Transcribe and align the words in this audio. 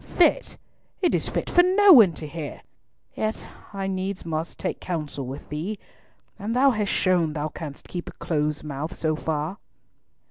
"Fit! 0.17 0.57
It 0.99 1.13
is 1.13 1.29
fit 1.29 1.47
for 1.47 1.61
no 1.61 1.93
one 1.93 2.13
to 2.13 2.25
hear! 2.25 2.63
Yet 3.13 3.47
I 3.71 3.85
needs 3.85 4.25
must 4.25 4.57
take 4.57 4.79
counsel 4.79 5.27
with 5.27 5.47
thee, 5.49 5.77
and 6.39 6.55
thou 6.55 6.71
hast 6.71 6.89
shown 6.91 7.33
thou 7.33 7.49
canst 7.49 7.87
keep 7.87 8.09
a 8.09 8.13
close 8.13 8.63
mouth 8.63 8.95
so 8.95 9.15
far." 9.15 9.59